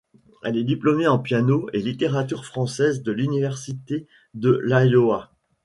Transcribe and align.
Elle 0.43 0.57
est 0.57 0.63
diplômée 0.63 1.05
en 1.07 1.19
piano 1.19 1.69
et 1.73 1.79
littérature 1.79 2.43
française 2.47 3.03
de 3.03 3.11
l'Université 3.11 4.07
de 4.33 4.59
l'Iowa. 4.65 5.31